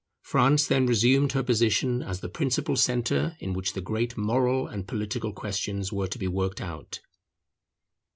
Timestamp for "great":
3.81-4.17